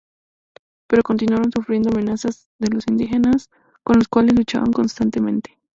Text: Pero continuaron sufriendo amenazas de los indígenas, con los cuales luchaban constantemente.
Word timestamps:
Pero 0.87 1.03
continuaron 1.03 1.51
sufriendo 1.51 1.91
amenazas 1.91 2.49
de 2.57 2.71
los 2.71 2.87
indígenas, 2.87 3.51
con 3.83 3.97
los 3.99 4.07
cuales 4.07 4.33
luchaban 4.33 4.73
constantemente. 4.73 5.59